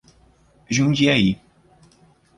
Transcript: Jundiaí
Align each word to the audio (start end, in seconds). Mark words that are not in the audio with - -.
Jundiaí 0.75 1.37